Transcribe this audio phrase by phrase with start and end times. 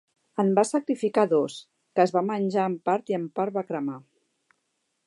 [0.43, 1.57] En va sacrificar dos,
[1.99, 4.01] que es va menjar en part i en part va cremar.